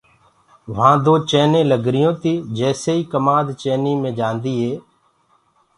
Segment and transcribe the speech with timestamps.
[0.71, 4.77] وهآ دو چيني لگريٚونٚ تي جيسي ئي ڪمآد چينيٚ مي جآنديٚ۔